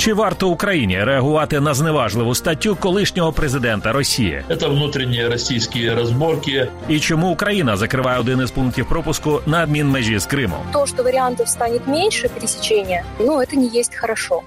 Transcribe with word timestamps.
Чи 0.00 0.14
варто 0.14 0.48
Україні 0.48 1.04
реагувати 1.04 1.60
на 1.60 1.74
зневажливу 1.74 2.34
статтю 2.34 2.76
колишнього 2.76 3.32
президента 3.32 3.92
Росії? 3.92 4.44
Це 4.60 4.68
внутрішні 4.68 5.26
російські 5.26 5.90
розборки. 5.90 6.68
І 6.88 7.00
чому 7.00 7.30
Україна 7.30 7.76
закриває 7.76 8.20
один 8.20 8.40
із 8.40 8.50
пунктів 8.50 8.88
пропуску 8.88 9.40
на 9.46 9.62
адмінмежі 9.62 10.18
з 10.18 10.26
Кримом? 10.26 10.58
То, 10.72 10.86
що 10.86 11.02
варіантів 11.02 11.48
стане 11.48 11.80
менше 11.86 12.28
пересічення, 12.28 13.02
ну, 13.20 13.44
це 13.50 13.56
не 13.56 13.64
є 13.66 13.82
хорошо. 14.00 14.40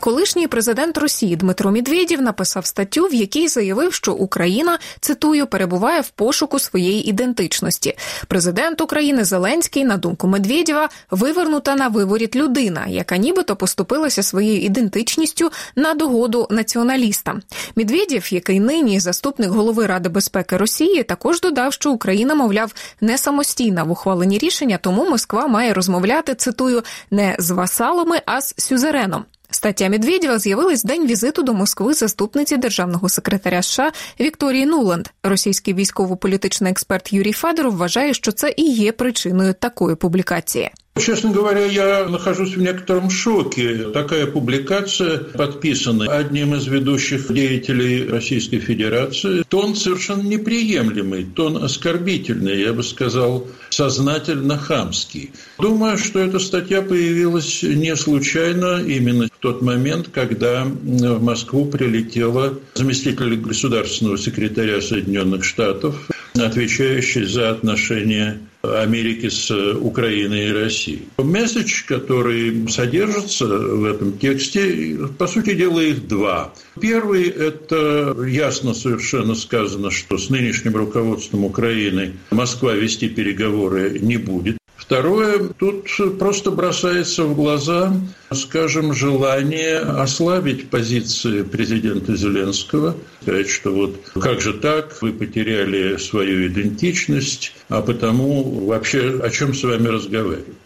Колишній 0.00 0.46
президент 0.46 0.98
Росії 0.98 1.36
Дмитро 1.36 1.72
Медведєв 1.72 2.22
написав 2.22 2.66
статтю, 2.66 3.06
в 3.06 3.14
якій 3.14 3.48
заявив, 3.48 3.94
що 3.94 4.12
Україна 4.12 4.78
цитую 5.00 5.46
перебуває 5.46 6.00
в 6.00 6.08
пошуку 6.08 6.58
своєї 6.58 7.08
ідентичності. 7.08 7.96
Президент 8.26 8.80
України 8.80 9.24
Зеленський, 9.24 9.84
на 9.84 9.96
думку 9.96 10.26
Медведєва, 10.28 10.88
вивернута 11.10 11.74
на 11.74 11.88
виворіт 11.88 12.36
людина, 12.36 12.86
яка 12.88 13.16
нібито 13.16 13.56
поступилася 13.56 14.22
своєю 14.22 14.62
ідентичністю 14.62 15.50
на 15.76 15.94
догоду 15.94 16.46
націоналістам. 16.50 17.42
Медведєв, 17.76 18.32
який 18.32 18.60
нині 18.60 19.00
заступник 19.00 19.50
голови 19.50 19.86
Ради 19.86 20.08
безпеки 20.08 20.56
Росії, 20.56 21.02
також 21.02 21.40
додав, 21.40 21.72
що 21.72 21.90
Україна, 21.90 22.34
мовляв, 22.34 22.74
не 23.00 23.18
самостійна 23.18 23.82
в 23.84 23.90
ухваленні 23.90 24.38
рішення, 24.38 24.78
тому 24.82 25.10
Москва 25.10 25.46
має 25.46 25.72
розмовляти 25.72 26.34
цитую 26.34 26.82
не 27.10 27.36
з 27.38 27.50
васалами, 27.50 28.22
а 28.26 28.40
з 28.40 28.54
сюзереном. 28.58 29.24
Стаття 29.62 29.88
Медведєва 29.88 30.38
з'явилась 30.38 30.84
в 30.84 30.86
день 30.86 31.06
візиту 31.06 31.42
до 31.42 31.54
Москви 31.54 31.94
заступниці 31.94 32.56
державного 32.56 33.08
секретаря 33.08 33.62
США 33.62 33.92
Вікторії 34.20 34.66
Нуланд. 34.66 35.08
Російський 35.22 35.74
військово-політичний 35.74 36.72
експерт 36.72 37.12
Юрій 37.12 37.32
Федоров 37.32 37.76
вважає, 37.76 38.14
що 38.14 38.32
це 38.32 38.54
і 38.56 38.62
є 38.62 38.92
причиною 38.92 39.54
такої 39.54 39.96
публікації. 39.96 40.70
Честно 41.00 41.32
говоря, 41.32 41.64
я 41.64 42.06
нахожусь 42.06 42.54
в 42.54 42.60
некотором 42.60 43.08
шоке. 43.08 43.88
Такая 43.94 44.26
публикация 44.26 45.18
подписана 45.18 46.04
одним 46.04 46.54
из 46.54 46.66
ведущих 46.66 47.32
деятелей 47.32 48.06
Российской 48.06 48.58
Федерации. 48.58 49.42
Тон 49.48 49.74
совершенно 49.74 50.22
неприемлемый, 50.22 51.24
тон 51.24 51.64
оскорбительный, 51.64 52.60
я 52.60 52.74
бы 52.74 52.82
сказал, 52.82 53.48
сознательно 53.70 54.58
хамский. 54.58 55.32
Думаю, 55.58 55.96
что 55.96 56.20
эта 56.20 56.38
статья 56.38 56.82
появилась 56.82 57.62
не 57.62 57.96
случайно 57.96 58.82
именно 58.86 59.26
в 59.26 59.38
тот 59.40 59.62
момент, 59.62 60.08
когда 60.12 60.64
в 60.64 61.22
Москву 61.22 61.64
прилетела 61.64 62.58
заместитель 62.74 63.36
государственного 63.36 64.18
секретаря 64.18 64.80
Соединенных 64.82 65.42
Штатов, 65.42 66.08
отвечающий 66.34 67.24
за 67.24 67.50
отношения 67.50 68.38
Америки 68.62 69.28
с 69.28 69.50
Украиной 69.74 70.48
и 70.48 70.52
Россией. 70.52 71.02
Месседж, 71.18 71.84
который 71.86 72.68
содержится 72.68 73.46
в 73.46 73.84
этом 73.84 74.18
тексте, 74.18 74.98
по 75.18 75.26
сути 75.26 75.54
дела, 75.54 75.80
их 75.80 76.06
два. 76.06 76.54
Первый– 76.80 77.24
это 77.28 78.16
ясно 78.26 78.74
совершенно 78.74 79.34
сказано, 79.34 79.90
что 79.90 80.16
с 80.16 80.30
нынешним 80.30 80.76
руководством 80.76 81.44
Украины 81.44 82.12
Москва 82.30 82.74
вести 82.74 83.08
переговоры 83.08 83.98
не 84.00 84.16
будет. 84.16 84.61
Второе, 84.92 85.48
тут 85.58 85.88
просто 86.18 86.50
бросается 86.50 87.24
в 87.24 87.34
глаза, 87.34 87.98
скажем, 88.30 88.92
желание 88.92 89.78
ослабить 89.78 90.68
позиции 90.68 91.44
президента 91.44 92.14
Зеленского, 92.14 92.94
сказать, 93.22 93.48
что 93.48 93.72
вот 93.72 93.96
как 94.20 94.42
же 94.42 94.52
так, 94.52 95.00
вы 95.00 95.14
потеряли 95.14 95.96
свою 95.96 96.46
идентичность, 96.46 97.54
а 97.70 97.80
потому 97.80 98.66
вообще 98.66 99.18
о 99.22 99.30
чем 99.30 99.54
с 99.54 99.62
вами 99.62 99.88
разговаривать. 99.88 100.61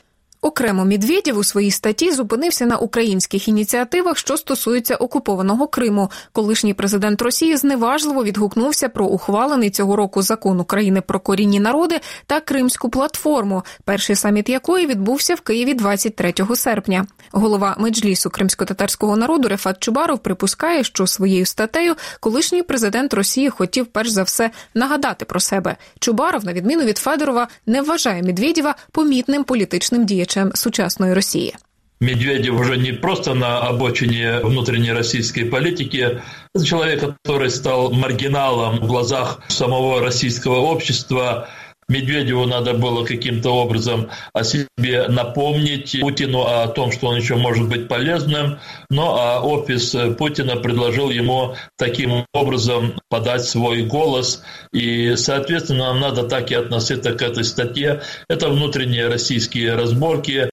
Окремо 0.46 0.84
Медведєв 0.84 1.38
у 1.38 1.44
своїй 1.44 1.70
статті 1.70 2.12
зупинився 2.12 2.66
на 2.66 2.76
українських 2.76 3.48
ініціативах, 3.48 4.18
що 4.18 4.36
стосуються 4.36 4.96
окупованого 4.96 5.66
Криму. 5.66 6.10
Колишній 6.32 6.74
президент 6.74 7.22
Росії 7.22 7.56
зневажливо 7.56 8.24
відгукнувся 8.24 8.88
про 8.88 9.06
ухвалений 9.06 9.70
цього 9.70 9.96
року 9.96 10.22
закон 10.22 10.60
України 10.60 11.00
про 11.00 11.20
корінні 11.20 11.60
народи 11.60 12.00
та 12.26 12.40
Кримську 12.40 12.88
платформу, 12.88 13.62
перший 13.84 14.16
саміт 14.16 14.48
якої 14.48 14.86
відбувся 14.86 15.34
в 15.34 15.40
Києві 15.40 15.74
23 15.74 16.34
серпня. 16.56 17.06
Голова 17.32 17.76
меджлісу 17.78 18.30
кримсько-татарського 18.30 19.16
народу 19.16 19.48
Рефат 19.48 19.78
Чубаров 19.78 20.18
припускає, 20.18 20.84
що 20.84 21.06
своєю 21.06 21.46
статтею 21.46 21.94
колишній 22.20 22.62
президент 22.62 23.14
Росії 23.14 23.50
хотів 23.50 23.86
перш 23.86 24.08
за 24.08 24.22
все 24.22 24.50
нагадати 24.74 25.24
про 25.24 25.40
себе. 25.40 25.76
Чубаров, 25.98 26.44
на 26.44 26.52
відміну 26.52 26.84
від 26.84 26.98
Федорова, 26.98 27.48
не 27.66 27.82
вважає 27.82 28.22
Медведєва 28.22 28.74
помітним 28.92 29.44
політичним 29.44 30.04
діячем 30.04 30.35
сучасної 30.54 31.14
Росії. 31.14 31.54
Медведев 32.00 32.60
уже 32.60 32.76
не 32.76 32.92
просто 32.92 33.34
на 33.34 33.58
обочине 33.60 34.40
внутренней 34.44 34.92
российской 34.92 35.44
политики. 35.44 36.20
Это 36.54 36.64
человек, 36.64 37.00
который 37.00 37.50
стал 37.50 37.90
маргиналом 37.90 38.80
в 38.80 38.86
глазах 38.86 39.40
самого 39.48 40.00
российского 40.00 40.56
общества. 40.56 41.48
Медведеву 41.88 42.46
надо 42.46 42.74
было 42.74 43.04
каким-то 43.04 43.50
образом 43.50 44.10
о 44.32 44.42
себе 44.42 45.06
напомнить 45.08 45.96
Путину 46.00 46.42
о 46.42 46.66
том, 46.68 46.90
что 46.90 47.08
он 47.08 47.16
еще 47.16 47.36
может 47.36 47.68
быть 47.68 47.86
полезным, 47.86 48.58
но 48.90 49.16
а 49.16 49.40
офис 49.40 49.94
Путина 50.18 50.56
предложил 50.56 51.10
ему 51.10 51.54
таким 51.78 52.26
образом 52.32 52.94
подать 53.08 53.44
свой 53.44 53.84
голос, 53.84 54.42
и, 54.72 55.14
соответственно, 55.16 55.92
нам 55.92 56.00
надо 56.00 56.24
так 56.24 56.50
и 56.50 56.54
относиться 56.54 57.12
к 57.12 57.22
этой 57.22 57.44
статье. 57.44 58.02
Это 58.28 58.48
внутренние 58.48 59.08
российские 59.08 59.74
разборки, 59.74 60.50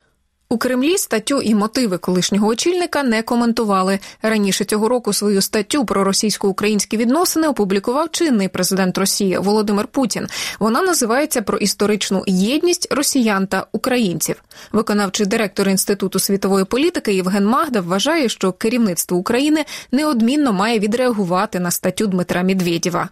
У 0.54 0.58
Кремлі 0.58 0.98
статтю 0.98 1.42
і 1.42 1.56
мотиви 1.56 1.98
колишнього 1.98 2.48
очільника 2.48 3.04
не 3.04 3.22
коментували. 3.22 4.00
Раніше 4.22 4.66
цього 4.66 4.90
року 4.90 5.14
свою 5.14 5.42
статтю 5.42 5.86
про 5.86 6.04
російсько-українські 6.04 6.98
відносини 6.98 7.48
опублікував 7.48 8.12
чинний 8.12 8.48
президент 8.48 8.98
Росії 8.98 9.38
Володимир 9.38 9.88
Путін. 9.88 10.28
Вона 10.60 10.82
називається 10.82 11.42
про 11.42 11.58
історичну 11.58 12.24
єдність 12.28 12.94
росіян 12.94 13.48
та 13.48 13.68
українців. 13.72 14.44
Виконавчий 14.72 15.26
директор 15.26 15.70
інституту 15.70 16.20
світової 16.20 16.66
політики 16.66 17.14
Євген 17.14 17.46
Магда 17.46 17.82
вважає, 17.82 18.30
що 18.30 18.52
керівництво 18.52 19.18
України 19.18 19.66
неодмінно 19.92 20.54
має 20.54 20.80
відреагувати 20.80 21.60
на 21.60 21.72
статтю 21.72 22.08
Дмитра 22.08 22.44
Медведєва. 22.44 23.10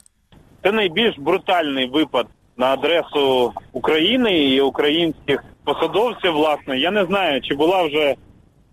Це 0.64 0.72
найбільш 0.72 1.20
брутальний 1.20 1.90
випад 1.90 2.28
на 2.58 2.66
адресу 2.66 3.54
України 3.74 4.44
і 4.44 4.62
українських 4.62 5.44
посадовців. 5.64 6.32
Власне, 6.34 6.80
я 6.80 6.92
не 6.92 7.06
знаю, 7.06 7.42
чи 7.42 7.56
була 7.56 7.84
вже 7.84 8.16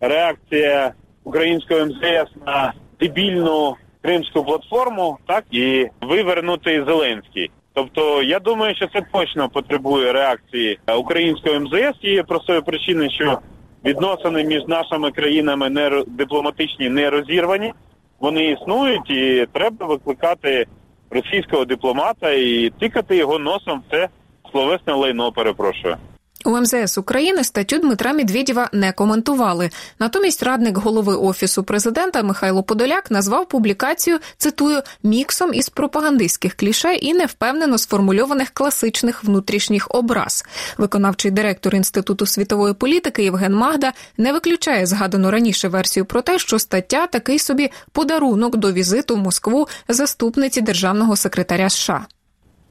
реакція 0.01 0.93
українського 1.25 1.87
МЗС 1.87 2.31
на 2.47 2.73
дебільну 3.01 3.77
кримську 4.03 4.45
платформу, 4.45 5.19
так 5.27 5.45
і 5.51 5.87
вивернутий 6.01 6.85
Зеленський. 6.85 7.51
Тобто, 7.73 8.23
я 8.23 8.39
думаю, 8.39 8.75
що 8.75 8.87
це 8.87 9.03
точно 9.13 9.49
потребує 9.49 10.13
реакції 10.13 10.79
українського 10.99 11.61
МЗС 11.61 11.99
і 12.03 12.23
простої 12.23 12.61
причини, 12.61 13.11
що 13.11 13.39
відносини 13.85 14.45
між 14.45 14.67
нашими 14.67 15.11
країнами 15.11 15.71
не 15.71 16.05
дипломатичні 16.07 16.89
не 16.89 17.11
розірвані. 17.11 17.73
Вони 18.21 18.45
існують, 18.45 19.11
і 19.11 19.47
треба 19.53 19.87
викликати 19.87 20.67
російського 21.11 21.65
дипломата 21.65 22.33
і 22.33 22.71
тикати 22.71 23.17
його 23.17 23.39
носом 23.39 23.83
це 23.91 24.09
словесне 24.53 24.93
лайно. 24.93 25.33
Перепрошую. 25.33 25.97
У 26.45 26.51
МЗС 26.51 26.99
України 26.99 27.45
статтю 27.45 27.79
Дмитра 27.79 28.13
Медведєва 28.13 28.69
не 28.73 28.93
коментували. 28.93 29.71
Натомість 29.99 30.43
радник 30.43 30.79
голови 30.79 31.17
офісу 31.17 31.63
президента 31.63 32.23
Михайло 32.23 32.63
Подоляк 32.63 33.11
назвав 33.11 33.49
публікацію 33.49 34.19
цитую 34.37 34.83
міксом 35.03 35.55
із 35.55 35.69
пропагандистських 35.69 36.55
клішей 36.55 37.07
і 37.07 37.15
невпевнено 37.15 37.79
сформульованих 37.79 38.51
класичних 38.51 39.25
внутрішніх 39.25 39.87
образ. 39.91 40.45
Виконавчий 40.79 41.31
директор 41.31 41.75
інституту 41.75 42.27
світової 42.27 42.75
політики 42.75 43.23
Євген 43.23 43.55
Магда 43.55 43.93
не 44.17 44.33
виключає 44.33 44.87
згадану 44.87 45.31
раніше 45.31 45.69
версію 45.69 46.05
про 46.05 46.23
те, 46.23 46.39
що 46.39 46.59
стаття 46.59 47.07
такий 47.07 47.39
собі 47.39 47.71
подарунок 47.93 48.57
до 48.57 48.73
візиту 48.73 49.15
в 49.15 49.19
Москву 49.19 49.69
заступниці 49.89 50.61
державного 50.61 51.17
секретаря 51.17 51.69
США. 51.69 52.07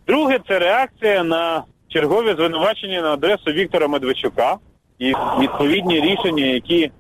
Друге 0.08 0.40
це 0.48 0.60
реакція 0.60 1.24
на 1.24 1.64
чергові 1.97 2.33
звинувачення 2.33 3.01
на 3.01 3.13
адресу 3.13 3.51
Віктора 3.51 3.88
Медведчука 3.88 4.57
і 4.99 5.13
відповідні 5.39 6.01
рішення, 6.01 6.45
які 6.45 6.91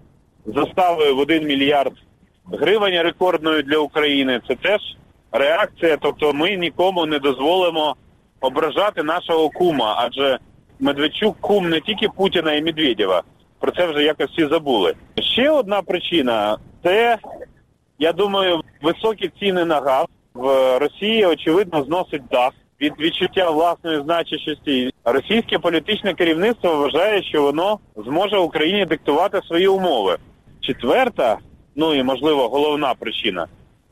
заставили 0.45 1.13
в 1.13 1.19
1 1.19 1.47
мільярд 1.47 1.93
гривень 2.51 3.01
рекордною 3.01 3.63
для 3.63 3.77
України. 3.77 4.41
Це 4.47 4.55
теж 4.55 4.81
реакція. 5.31 5.97
Тобто, 6.01 6.33
ми 6.33 6.55
нікому 6.55 7.05
не 7.05 7.19
дозволимо 7.19 7.95
ображати 8.41 9.03
нашого 9.03 9.49
кума, 9.49 9.95
адже 9.97 10.39
Медведчук 10.79 11.37
кум 11.41 11.69
не 11.69 11.81
тільки 11.81 12.09
Путіна 12.09 12.53
і 12.53 12.61
Медведєва. 12.61 13.23
Про 13.59 13.71
це 13.71 13.87
вже 13.87 14.03
якось 14.03 14.29
всі 14.29 14.47
забули. 14.47 14.93
Ще 15.19 15.49
одна 15.49 15.81
причина 15.81 16.57
це, 16.83 17.17
я 17.99 18.13
думаю, 18.13 18.61
високі 18.81 19.31
ціни 19.39 19.65
на 19.65 19.79
газ 19.81 20.05
в 20.33 20.77
Росії, 20.79 21.25
очевидно, 21.25 21.83
зносить 21.83 22.27
дах 22.31 22.53
від 22.81 22.93
відчуття 22.99 23.51
власної 23.51 24.01
значущості. 24.03 24.91
Російське 25.05 25.59
політичне 25.59 26.13
керівництво 26.13 26.77
вважає, 26.77 27.23
що 27.23 27.41
воно 27.41 27.79
зможе 27.95 28.37
Україні 28.37 28.85
диктувати 28.85 29.41
свої 29.47 29.67
умови. 29.67 30.17
Четверта, 30.61 31.37
ну 31.75 31.93
і 31.93 32.03
можливо 32.03 32.49
головна 32.49 32.93
причина 32.93 33.47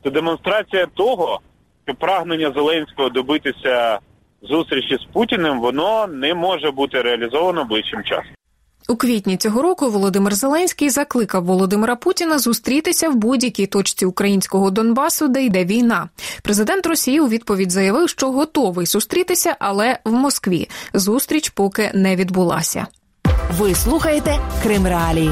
це 0.06 0.10
демонстрація 0.10 0.86
того, 0.86 1.40
що 1.84 1.94
прагнення 1.94 2.52
Зеленського 2.52 3.08
добитися 3.08 3.98
зустрічі 4.42 4.96
з 4.96 5.04
Путіним, 5.12 5.60
воно 5.60 6.06
не 6.06 6.34
може 6.34 6.70
бути 6.70 7.02
реалізовано 7.02 7.64
ближчим 7.64 8.02
часом. 8.02 8.35
У 8.88 8.96
квітні 8.96 9.36
цього 9.36 9.62
року 9.62 9.90
Володимир 9.90 10.34
Зеленський 10.34 10.90
закликав 10.90 11.44
Володимира 11.44 11.96
Путіна 11.96 12.38
зустрітися 12.38 13.08
в 13.08 13.14
будь-якій 13.14 13.66
точці 13.66 14.06
українського 14.06 14.70
Донбасу, 14.70 15.28
де 15.28 15.44
йде 15.44 15.64
війна. 15.64 16.08
Президент 16.42 16.86
Росії 16.86 17.20
у 17.20 17.28
відповідь 17.28 17.72
заявив, 17.72 18.08
що 18.08 18.32
готовий 18.32 18.86
зустрітися, 18.86 19.56
але 19.58 19.98
в 20.04 20.12
Москві 20.12 20.68
зустріч 20.94 21.50
поки 21.50 21.90
не 21.94 22.16
відбулася. 22.16 22.86
Ви 23.58 23.74
слухаєте 23.74 24.38
Крим 24.62 24.86
Реалії. 24.86 25.30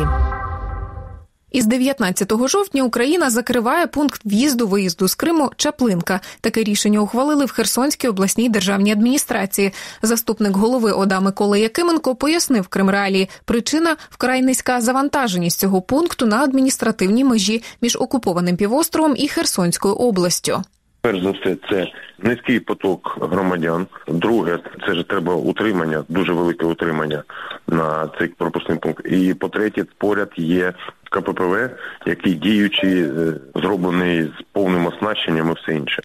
Із 1.54 1.66
19 1.66 2.32
жовтня 2.48 2.82
Україна 2.82 3.30
закриває 3.30 3.86
пункт 3.86 4.20
в'їзду-виїзду 4.24 5.08
з 5.08 5.14
Криму 5.14 5.50
Чаплинка. 5.56 6.20
Таке 6.40 6.62
рішення 6.62 7.00
ухвалили 7.00 7.44
в 7.44 7.50
Херсонській 7.50 8.08
обласній 8.08 8.48
державній 8.48 8.92
адміністрації. 8.92 9.72
Заступник 10.02 10.56
голови 10.56 10.92
ОДА 10.92 11.20
Микола 11.20 11.56
Якименко 11.56 12.14
пояснив 12.14 12.68
Кримреалії, 12.68 13.28
причина 13.44 13.96
вкрай 14.10 14.42
низька 14.42 14.80
завантаженість 14.80 15.60
цього 15.60 15.82
пункту 15.82 16.26
на 16.26 16.36
адміністративній 16.42 17.24
межі 17.24 17.62
між 17.82 17.96
окупованим 17.96 18.56
півостровом 18.56 19.14
і 19.16 19.28
Херсонською 19.28 19.94
областю. 19.94 20.62
Перш 21.00 21.22
за 21.22 21.30
все, 21.30 21.56
це 21.70 21.86
низький 22.18 22.60
поток 22.60 23.18
громадян. 23.20 23.86
Друге, 24.08 24.58
це 24.86 24.94
ж 24.94 25.02
треба 25.02 25.34
утримання, 25.34 26.04
дуже 26.08 26.32
велике 26.32 26.66
утримання 26.66 27.22
на 27.69 28.11
цей 28.19 28.28
пропускний 28.28 28.78
пункт. 28.78 29.06
І 29.06 29.34
по-третє, 29.34 29.84
поряд 29.99 30.32
є 30.37 30.72
КППВ, 31.11 31.70
який 32.06 32.34
діючий, 32.34 33.02
е, 33.02 33.34
зроблений 33.55 34.22
з 34.22 34.43
повним 34.52 34.87
оснащенням 34.87 35.50
і 35.50 35.52
все 35.52 35.75
інше. 35.75 36.02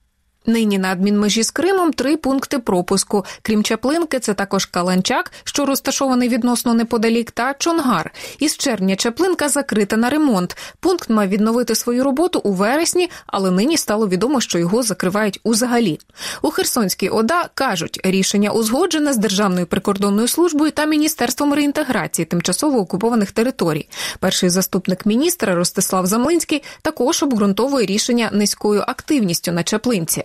Нині 0.50 0.80
на 0.80 0.92
адмінмежі 0.92 1.44
з 1.44 1.52
Кримом 1.52 1.94
три 1.94 2.18
пункти 2.18 2.60
пропуску. 2.60 3.26
Крім 3.42 3.64
Чаплинки, 3.64 4.20
це 4.20 4.34
також 4.34 4.66
Каланчак, 4.66 5.32
що 5.44 5.66
розташований 5.66 6.30
відносно 6.30 6.74
неподалік, 6.74 7.32
та 7.32 7.54
Чонгар. 7.54 8.12
Із 8.40 8.58
червня 8.58 8.96
Чаплинка 8.96 9.50
закрита 9.50 9.98
на 9.98 10.10
ремонт. 10.10 10.58
Пункт 10.80 11.10
мав 11.10 11.28
відновити 11.28 11.76
свою 11.76 12.04
роботу 12.04 12.42
у 12.44 12.52
вересні, 12.52 13.10
але 13.28 13.52
нині 13.52 13.78
стало 13.78 14.08
відомо, 14.08 14.42
що 14.42 14.60
його 14.60 14.84
закривають 14.84 15.40
узагалі. 15.44 16.00
У 16.42 16.50
Херсонській 16.50 17.10
ОДА 17.10 17.50
кажуть, 17.54 18.00
рішення 18.04 18.52
узгоджене 18.52 19.14
з 19.14 19.18
Державною 19.18 19.66
прикордонною 19.66 20.28
службою 20.28 20.72
та 20.72 20.86
міністерством 20.86 21.54
реінтеграції 21.54 22.26
тимчасово 22.26 22.80
окупованих 22.80 23.32
територій. 23.32 23.90
Перший 24.20 24.50
заступник 24.50 25.06
міністра 25.06 25.56
Ростислав 25.56 26.06
Замлинський 26.06 26.64
також 26.82 27.24
обґрунтовує 27.24 27.86
рішення 27.86 28.30
низькою 28.34 28.84
активністю 28.88 29.52
на 29.52 29.64
Чаплинці. 29.64 30.24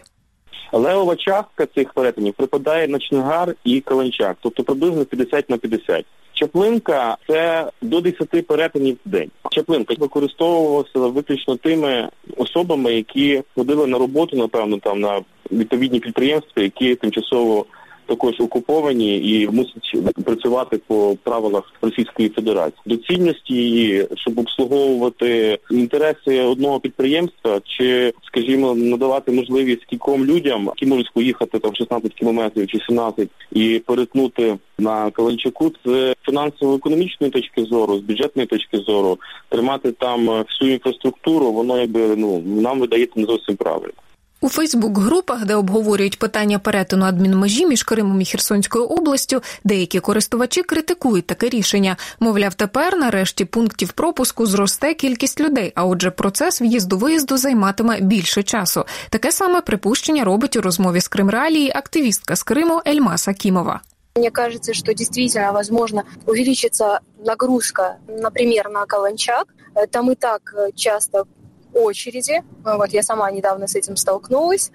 Левова 0.75 1.17
частка 1.17 1.67
цих 1.75 1.93
перетинів 1.93 2.35
припадає 2.35 2.89
на 2.89 2.99
Чингар 2.99 3.55
і 3.65 3.81
Каланчак, 3.81 4.37
тобто 4.41 4.65
приблизно 4.65 5.05
50 5.05 5.51
на 5.51 5.57
50. 5.57 6.05
Чаплинка 6.33 7.17
це 7.29 7.71
до 7.83 8.01
10 8.01 8.47
перетинів 8.47 8.97
в 9.07 9.09
день. 9.09 9.31
Чаплинка 9.51 9.95
використовувалася 9.99 10.99
виключно 10.99 11.57
тими 11.57 12.09
особами, 12.37 12.95
які 12.95 13.43
ходили 13.55 13.87
на 13.87 13.99
роботу, 13.99 14.37
напевно, 14.37 14.79
там 14.79 15.01
на 15.01 15.21
відповідні 15.53 16.01
підприємства, 16.01 16.63
які 16.63 16.95
тимчасово 16.95 17.67
також 18.07 18.41
окуповані 18.41 19.19
і 19.19 19.49
мусять 19.49 20.15
працювати 20.25 20.81
по 20.87 21.17
правилах 21.23 21.73
Російської 21.83 22.29
Федерації. 22.29 22.81
Доцільності 22.87 23.55
її, 23.55 24.09
щоб 24.15 24.39
обслуговувати 24.39 25.59
інтереси 25.71 26.41
одного 26.41 26.81
підприємства, 26.81 27.61
чи, 27.65 28.13
скажімо, 28.27 28.75
надавати 28.75 29.33
можливість 29.33 29.85
кільком 29.85 30.25
людям, 30.25 30.65
які 30.65 30.87
можуть 30.87 31.13
поїхати 31.15 31.59
там 31.59 31.75
16 31.75 32.15
кілометрів 32.15 32.67
чи 32.67 32.79
17 32.87 33.29
і 33.53 33.83
перетнути 33.87 34.59
на 34.79 35.11
Каланчаку, 35.11 35.73
це 35.85 36.15
фінансово-економічної 36.27 37.31
точки 37.33 37.65
зору, 37.65 37.99
з 37.99 38.01
бюджетної 38.01 38.47
точки 38.47 38.79
зору, 38.79 39.19
тримати 39.49 39.93
там 39.93 40.27
всю 40.27 40.73
інфраструктуру, 40.73 41.53
воно 41.53 41.81
якби 41.81 42.17
ну 42.17 42.43
нам 42.47 42.81
видається 42.81 43.21
не 43.21 43.27
зовсім 43.27 43.57
правильно. 43.57 44.04
У 44.45 44.49
Фейсбук-групах, 44.49 45.45
де 45.45 45.55
обговорюють 45.55 46.19
питання 46.19 46.59
перетину 46.59 47.05
адмінмежі 47.05 47.67
між 47.67 47.83
Кримом 47.83 48.21
і 48.21 48.25
Херсонською 48.25 48.85
областю, 48.85 49.43
деякі 49.65 50.01
користувачі 50.01 50.63
критикують 50.63 51.27
таке 51.27 51.49
рішення. 51.49 51.97
Мовляв, 52.21 52.55
тепер 52.55 52.97
нарешті 52.97 53.45
пунктів 53.45 53.93
пропуску 53.93 54.47
зросте 54.47 54.95
кількість 54.95 55.41
людей. 55.41 55.73
А 55.75 55.85
отже, 55.85 56.11
процес 56.11 56.63
в'їзду-виїзду 56.63 57.37
займатиме 57.37 58.01
більше 58.01 58.43
часу. 58.43 58.85
Таке 59.11 59.33
саме 59.33 59.61
припущення 59.61 60.25
робить 60.25 60.57
у 60.57 60.61
розмові 60.61 61.01
з 61.01 61.09
Кримреалії 61.09 61.73
активістка 61.75 62.37
з 62.37 62.43
Криму 62.43 62.81
Ельмаса 62.87 63.35
Кімова. 63.35 63.81
Мне 64.17 64.31
кажется, 64.31 64.75
что 64.75 64.95
действительно, 64.95 65.53
возможно, 65.53 66.03
увеличится 66.27 67.01
нагрузка, 67.27 67.97
например, 68.09 68.71
на 68.71 68.87
Каланчак. 68.87 69.47
Там 69.91 70.11
и 70.11 70.15
так 70.15 70.55
часто 70.77 71.25
очереди. 71.74 72.42
Вот 72.64 72.90
я 72.90 73.04
сама 73.04 73.32
недавно 73.32 73.68
с 73.68 73.76
этим 73.76 73.96
столкнулась. 73.96 74.72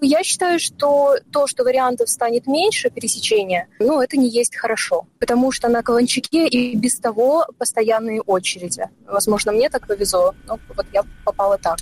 Я 0.00 0.22
считаю, 0.22 0.58
что 0.58 1.16
то, 1.32 1.46
что 1.46 1.64
вариантов 1.64 2.08
станет 2.08 2.46
меньше 2.46 2.90
пересечения, 2.90 3.66
ну, 3.80 4.00
это 4.00 4.16
не 4.16 4.28
есть 4.28 4.56
хорошо. 4.56 5.06
Потому 5.18 5.52
что 5.52 5.68
на 5.68 5.82
Каланчаке 5.82 6.46
и 6.46 6.76
без 6.76 6.96
того 6.96 7.46
постоянные 7.58 8.20
очереди. 8.20 8.88
Возможно, 9.06 9.52
мне 9.52 9.68
так 9.68 9.86
повезло, 9.86 10.34
но 10.46 10.58
вот 10.76 10.86
я 10.92 11.02
попала 11.24 11.56
так. 11.56 11.76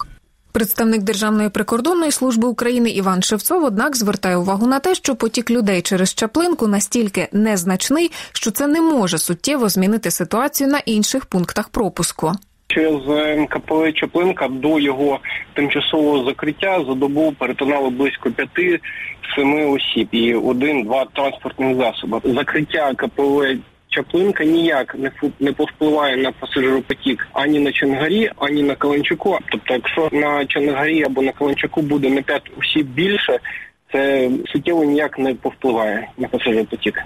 Представник 0.53 1.03
Державної 1.03 1.49
прикордонної 1.49 2.13
служби 2.13 2.49
України 2.49 2.91
Іван 2.91 3.23
Шевцов, 3.23 3.65
однак, 3.65 3.97
звертає 3.97 4.37
увагу 4.37 4.67
на 4.67 4.79
те, 4.79 4.95
що 4.95 5.17
потік 5.17 5.51
людей 5.51 5.83
через 5.83 6.15
Чаплинку 6.15 6.67
настільки 6.67 7.29
незначний, 7.33 8.13
що 8.33 8.51
це 8.51 8.67
не 8.67 8.81
може 8.81 9.19
суттєво 9.19 9.69
змінити 9.69 10.11
ситуацію 10.11 10.71
на 10.71 10.79
інших 10.79 11.27
пунктах 11.27 11.69
пропуску. 11.69 12.33
Через 12.72 13.02
КПВ 13.50 13.94
Чаплинка 13.94 14.48
до 14.48 14.80
його 14.80 15.20
тимчасового 15.54 16.26
закриття 16.26 16.84
за 16.88 16.94
добу 16.94 17.32
перетинало 17.32 17.90
близько 17.90 18.32
п'яти-семи 18.32 19.66
осіб 19.66 20.08
і 20.12 20.36
один-два 20.36 21.06
транспортних 21.06 21.78
засоби. 21.78 22.22
Закриття 22.24 22.94
КПВ 22.94 23.58
Чаплинка 23.90 24.44
ніяк 24.44 24.96
не 24.96 25.12
не 25.40 25.54
повпливає 25.54 26.18
на 26.18 26.32
пасажиропотік 26.32 27.28
ані 27.34 27.60
на 27.60 27.72
Чангарі, 27.72 28.32
ані 28.38 28.64
на 28.64 28.76
Каланчуку. 28.76 29.38
Тобто, 29.52 29.74
якщо 29.74 30.10
на 30.12 30.46
Чангарі 30.46 31.04
або 31.04 31.22
на 31.22 31.32
Каланчуку 31.32 31.82
буде 31.82 32.10
на 32.10 32.22
п'ять 32.22 32.52
осіб 32.60 32.88
більше, 32.88 33.40
це 33.92 34.30
суттєво 34.46 34.84
ніяк 34.84 35.20
не 35.20 35.36
повпливає 35.36 36.10
на 36.18 36.28
пасажиропотік. 36.28 37.04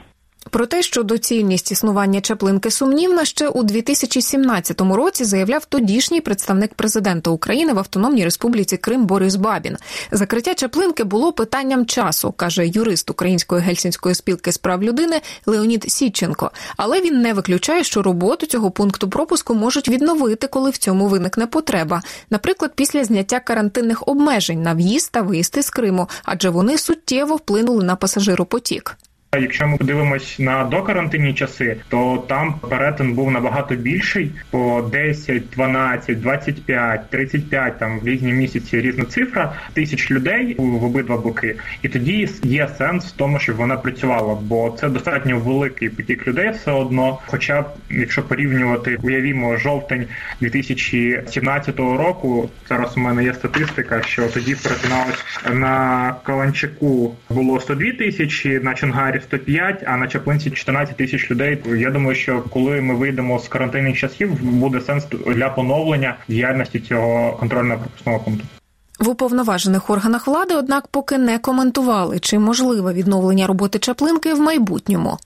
Про 0.54 0.66
те, 0.66 0.84
що 0.84 1.04
доцільність 1.04 1.72
існування 1.72 2.22
Чаплинки 2.22 2.72
сумнівна, 2.72 3.26
ще 3.26 3.48
у 3.48 3.64
2017 3.64 4.82
році 4.82 5.24
заявляв 5.24 5.66
тодішній 5.66 6.22
представник 6.22 6.74
президента 6.74 7.30
України 7.30 7.74
в 7.74 7.80
Автономній 7.80 8.24
Республіці 8.24 8.78
Крим 8.78 9.06
Борис 9.06 9.36
Бабін. 9.36 9.78
Закриття 10.12 10.54
Чаплинки 10.54 11.04
було 11.04 11.34
питанням 11.34 11.86
часу, 11.86 12.32
каже 12.32 12.68
юрист 12.68 13.10
Української 13.10 13.62
гельсінської 13.62 14.16
спілки 14.16 14.52
з 14.52 14.58
прав 14.58 14.84
людини 14.84 15.22
Леонід 15.46 15.92
Січенко. 15.92 16.52
Але 16.78 17.02
він 17.02 17.22
не 17.22 17.34
виключає, 17.34 17.84
що 17.84 18.02
роботу 18.02 18.46
цього 18.46 18.72
пункту 18.72 19.10
пропуску 19.10 19.54
можуть 19.54 19.90
відновити, 19.90 20.48
коли 20.48 20.70
в 20.70 20.78
цьому 20.78 21.08
виникне 21.08 21.48
потреба, 21.48 22.02
наприклад, 22.30 22.72
після 22.76 23.04
зняття 23.04 23.40
карантинних 23.40 24.08
обмежень 24.08 24.62
на 24.62 24.74
в'їзд 24.74 25.12
та 25.12 25.22
виїзд 25.22 25.58
із 25.58 25.70
Криму, 25.70 26.10
адже 26.24 26.50
вони 26.50 26.78
суттєво 26.78 27.36
вплинули 27.36 27.84
на 27.84 27.96
пасажиропотік. 27.96 28.98
Якщо 29.42 29.68
ми 29.68 29.78
подивимось 29.78 30.40
на 30.40 30.64
докарантинні 30.64 31.34
часи, 31.34 31.78
то 31.90 32.24
там 32.28 32.54
перетин 32.54 33.14
був 33.14 33.32
набагато 33.32 33.76
більший 33.76 34.32
по 34.52 34.90
10, 34.92 35.44
12, 35.56 36.22
25, 36.22 37.10
35, 37.10 37.80
там 37.80 38.00
в 38.00 38.08
різні 38.08 38.34
місяці 38.34 38.82
різна 38.82 39.06
цифра 39.06 39.54
тисяч 39.74 40.12
людей 40.12 40.56
в 40.60 40.84
обидва 40.84 41.18
боки, 41.18 41.56
і 41.82 41.90
тоді 41.90 42.30
є 42.44 42.68
сенс 42.78 43.06
в 43.06 43.12
тому, 43.12 43.40
щоб 43.40 43.56
вона 43.56 43.78
працювала, 43.78 44.38
бо 44.42 44.76
це 44.80 44.90
достатньо 44.90 45.40
великий 45.40 45.90
потік 45.90 46.28
людей 46.28 46.50
все 46.50 46.72
одно. 46.72 47.20
Хоча 47.26 47.62
б 47.62 47.66
якщо 47.90 48.24
порівнювати, 48.24 48.98
уявімо, 49.04 49.58
жовтень 49.58 50.06
2017 50.42 51.80
року. 51.80 52.50
Зараз 52.70 52.98
у 52.98 53.00
мене 53.00 53.24
є 53.24 53.34
статистика, 53.34 54.02
що 54.02 54.28
тоді 54.28 54.56
перетиналось 54.56 55.26
на 55.54 56.16
Каланчаку 56.24 57.16
було 57.30 57.60
102 57.60 57.92
тисячі, 57.92 58.60
на 58.60 58.74
Чонгарі 58.74 59.20
105, 59.24 59.84
а 59.88 59.98
на 59.98 60.08
Чаплинці 60.08 60.52
14 60.52 60.98
тисяч 60.98 61.32
людей. 61.32 61.64
Я 61.66 61.92
думаю, 61.92 62.16
що 62.16 62.42
коли 62.42 62.82
ми 62.82 62.96
вийдемо 62.96 63.40
з 63.40 63.48
карантинних 63.48 63.98
часів, 63.98 64.44
буде 64.44 64.82
сенс 64.82 65.06
для 65.28 65.50
поновлення 65.50 66.18
діяльності 66.28 66.80
цього 66.80 67.40
контрольно-пропускного 67.42 68.24
пункту. 68.24 68.46
В 69.00 69.10
уповноважених 69.10 69.90
органах 69.90 70.28
влади, 70.28 70.56
однак, 70.56 70.88
поки 70.88 71.18
не 71.18 71.38
коментували, 71.38 72.20
чи 72.20 72.40
можливе 72.40 72.94
відновлення 72.94 73.48
роботи 73.48 73.80
Чаплинки 73.80 74.34
в 74.34 74.40
майбутньому. 74.40 75.18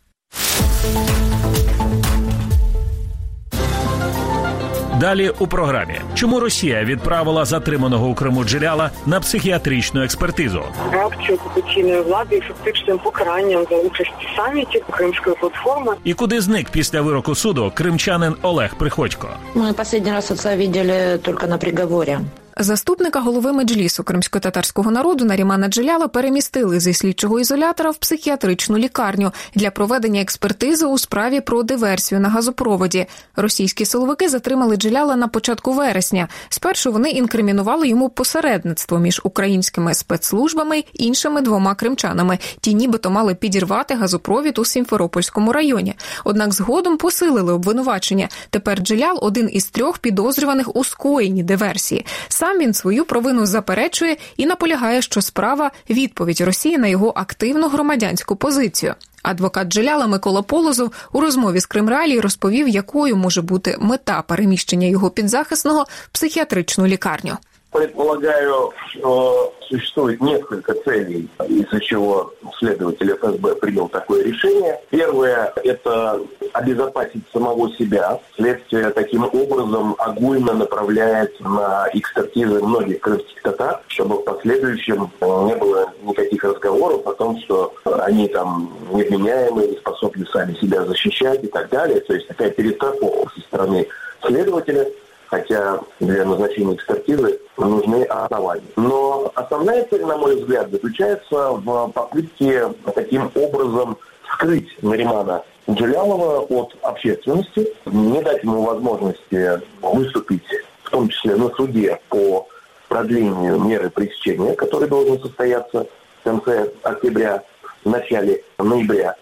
Далі 5.00 5.32
у 5.40 5.48
програмі 5.48 6.00
чому 6.14 6.40
Росія 6.40 6.84
відправила 6.84 7.46
затриманого 7.46 8.08
у 8.08 8.16
Криму 8.16 8.44
Джеляла 8.44 8.92
на 9.06 9.20
психіатричну 9.20 10.04
експертизу? 10.04 10.64
Реакцію 10.92 11.38
окупаційної 11.38 12.02
влади 12.02 12.38
і 12.38 12.42
фактичним 12.42 12.98
покаранням 12.98 13.66
за 13.70 13.76
участь 13.78 14.12
в 14.20 14.36
саміті 14.36 14.84
Кримської 14.90 15.36
платформи. 15.36 15.96
І 16.04 16.14
куди 16.14 16.42
зник 16.42 16.70
після 16.70 17.02
вироку 17.02 17.36
суду 17.36 17.72
кримчанин 17.76 18.36
Олег 18.42 18.76
Приходько? 18.76 19.30
Ми 19.54 19.72
останній 19.72 20.12
раз 20.12 20.26
це 20.26 20.56
бачили 20.58 21.20
тільки 21.26 21.48
на 21.48 21.58
приговорі. 21.58 22.18
Заступника 22.60 23.20
голови 23.20 23.54
меджлісу 23.54 24.04
кримсько-татарського 24.04 24.92
народу 24.92 25.26
Нарімана 25.26 25.68
Джиляла 25.68 26.08
перемістили 26.08 26.80
зі 26.80 26.94
слідчого 26.94 27.40
ізолятора 27.40 27.92
в 27.92 27.98
психіатричну 27.98 28.78
лікарню 28.78 29.32
для 29.56 29.72
проведення 29.72 30.22
експертизи 30.22 30.86
у 30.86 30.98
справі 30.98 31.42
про 31.42 31.64
диверсію 31.64 32.22
на 32.22 32.30
газопроводі. 32.30 33.06
Російські 33.36 33.86
силовики 33.86 34.30
затримали 34.30 34.76
Джиляла 34.76 35.16
на 35.16 35.28
початку 35.28 35.74
вересня. 35.74 36.28
Спершу 36.50 36.92
вони 36.92 37.10
інкримінували 37.10 37.88
йому 37.88 38.10
посередництво 38.10 39.00
між 39.00 39.22
українськими 39.24 39.94
спецслужбами 39.94 40.78
й 40.78 40.86
іншими 40.94 41.42
двома 41.42 41.76
кримчанами. 41.76 42.40
Ті, 42.62 42.74
нібито 42.74 43.10
мали 43.10 43.36
підірвати 43.36 43.94
газопровід 43.94 44.60
у 44.60 44.66
Сімферопольському 44.66 45.54
районі. 45.54 45.96
Однак 46.24 46.54
згодом 46.54 46.98
посилили 46.98 47.54
обвинувачення. 47.54 48.30
Тепер 48.50 48.80
Джилял 48.80 49.20
один 49.22 49.50
із 49.54 49.66
трьох 49.66 49.98
підозрюваних 49.98 50.76
у 50.76 50.84
скоєнні 50.84 51.44
диверсії. 51.44 52.06
Сам 52.48 52.60
він 52.60 52.74
свою 52.74 53.06
провину 53.06 53.46
заперечує 53.46 54.18
і 54.38 54.46
наполягає, 54.46 55.02
що 55.02 55.22
справа 55.22 55.72
відповідь 55.90 56.42
Росії 56.42 56.78
на 56.78 56.88
його 56.88 57.14
активну 57.16 57.68
громадянську 57.68 58.36
позицію. 58.36 58.96
Адвокат 59.24 59.68
Джеляла 59.68 60.08
Микола 60.08 60.42
Полозов 60.42 60.92
у 61.12 61.22
розмові 61.22 61.60
з 61.60 61.66
Кримралі 61.66 62.20
розповів, 62.20 62.68
якою 62.68 63.18
може 63.18 63.42
бути 63.42 63.78
мета 63.80 64.22
переміщення 64.22 64.88
його 64.88 65.10
підзахисного 65.10 65.86
в 65.90 66.10
психіатричну 66.10 66.88
лікарню. 66.88 67.38
Предполагаю, 67.78 68.74
что 68.90 69.54
существует 69.62 70.20
несколько 70.20 70.74
целей, 70.84 71.30
из-за 71.48 71.80
чего 71.80 72.34
следователь 72.58 73.14
ФСБ 73.14 73.54
принял 73.58 73.88
такое 73.88 74.24
решение. 74.24 74.82
Первое– 74.90 75.54
это 75.64 76.20
обезопасить 76.54 77.22
самого 77.32 77.72
себя. 77.76 78.20
Следствие 78.36 78.90
таким 78.90 79.26
образом 79.26 79.96
огульно 80.00 80.54
направляет 80.54 81.40
на 81.40 81.88
экспертизы 81.94 82.64
многих 82.64 83.00
крымских 83.00 83.44
татар, 83.44 83.82
чтобы 83.90 84.16
в 84.16 84.24
последующем 84.24 85.12
не 85.22 85.56
было 85.56 85.94
никаких 86.02 86.44
разговоров 86.46 87.06
о 87.06 87.14
том, 87.14 87.40
что 87.42 87.76
они 87.84 88.28
там 88.28 88.76
невменяемые, 88.92 89.70
не 89.70 89.78
способны 89.78 90.26
сами 90.26 90.56
себя 90.56 90.84
защищать 90.84 91.44
и 91.44 91.48
так 91.48 91.70
далее. 91.70 92.00
То 92.00 92.16
есть 92.16 92.28
такая 92.28 92.50
перестраховка 92.50 93.32
со 93.36 93.42
стороны 93.42 93.88
следователя– 94.24 94.88
хотя 95.28 95.80
для 96.00 96.26
назначения 96.26 96.76
экспертизы 96.76 97.40
нужны 97.58 98.04
основания. 98.04 98.64
Но 98.76 99.32
основная 99.36 99.86
цель, 99.86 100.06
на 100.06 100.18
мой 100.18 100.36
взгляд, 100.38 100.72
заключается 100.72 101.52
в 101.52 101.92
попытке 101.92 102.74
таким 102.96 103.32
образом 103.36 103.98
скрыть 104.34 104.70
Наримана 104.82 105.44
Джалялова 105.70 106.42
от 106.42 106.76
общественности, 106.82 107.68
не 107.86 108.22
дать 108.22 108.44
ему 108.44 108.64
возможности 108.64 109.62
выступить, 109.82 110.44
в 110.84 110.90
том 110.90 111.10
числе 111.10 111.36
на 111.36 111.50
суде 111.50 112.00
по 112.10 112.48
продлению 112.88 113.60
меры 113.60 113.90
пресечения, 113.90 114.56
который 114.56 114.88
должен 114.88 115.20
состояться 115.22 115.86
в 116.22 116.24
конце 116.24 116.72
октября, 116.84 117.44
в 117.84 117.90
начале 117.90 118.44
ноября. 118.58 119.16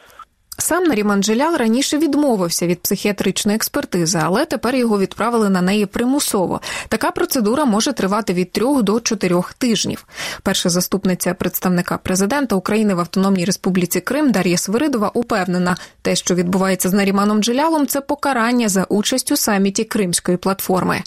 Сам 0.58 0.84
Наріман 0.84 1.24
Джилял 1.24 1.56
раніше 1.56 1.98
відмовився 1.98 2.68
від 2.68 2.82
психіатричної 2.82 3.56
експертизи, 3.56 4.20
але 4.24 4.46
тепер 4.46 4.76
його 4.76 5.00
відправили 5.00 5.50
на 5.50 5.62
неї 5.62 5.86
примусово. 5.86 6.62
Така 6.88 7.12
процедура 7.12 7.66
може 7.66 7.94
тривати 7.94 8.34
від 8.34 8.52
трьох 8.52 8.84
до 8.84 9.00
чотирьох 9.00 9.54
тижнів. 9.54 10.06
Перша 10.44 10.70
заступниця 10.70 11.34
представника 11.34 11.98
президента 11.98 12.56
України 12.56 12.94
в 12.94 13.00
Автономній 13.00 13.46
Республіці 13.46 14.02
Крим 14.02 14.32
Дар'я 14.32 14.58
Свиридова 14.58 15.12
упевнена, 15.14 15.78
те, 16.02 16.16
що 16.16 16.36
відбувається 16.36 16.90
з 16.90 16.94
Наріманом 16.94 17.44
Джилялом, 17.44 17.88
це 17.88 18.02
покарання 18.02 18.70
за 18.70 18.84
участь 18.84 19.32
у 19.32 19.38
саміті 19.38 19.84
Кримської 19.84 20.38
платформи. 20.38 21.04